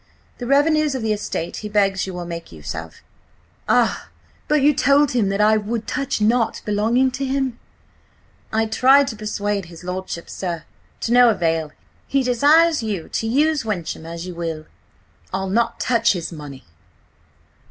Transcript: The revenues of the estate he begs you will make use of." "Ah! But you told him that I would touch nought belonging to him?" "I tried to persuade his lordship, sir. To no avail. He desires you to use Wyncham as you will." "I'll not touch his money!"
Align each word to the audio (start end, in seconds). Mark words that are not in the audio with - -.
The 0.39 0.47
revenues 0.47 0.95
of 0.95 1.03
the 1.03 1.13
estate 1.13 1.57
he 1.57 1.69
begs 1.69 2.07
you 2.07 2.13
will 2.15 2.25
make 2.25 2.51
use 2.51 2.73
of." 2.73 3.03
"Ah! 3.69 4.09
But 4.47 4.63
you 4.63 4.73
told 4.73 5.11
him 5.11 5.29
that 5.29 5.39
I 5.41 5.57
would 5.57 5.85
touch 5.85 6.19
nought 6.19 6.63
belonging 6.65 7.11
to 7.11 7.23
him?" 7.23 7.59
"I 8.51 8.65
tried 8.65 9.07
to 9.09 9.15
persuade 9.15 9.65
his 9.65 9.83
lordship, 9.83 10.27
sir. 10.27 10.63
To 11.01 11.11
no 11.13 11.29
avail. 11.29 11.71
He 12.07 12.23
desires 12.23 12.81
you 12.81 13.09
to 13.09 13.27
use 13.27 13.63
Wyncham 13.63 14.07
as 14.07 14.25
you 14.25 14.33
will." 14.33 14.65
"I'll 15.31 15.51
not 15.51 15.79
touch 15.79 16.13
his 16.13 16.31
money!" 16.31 16.65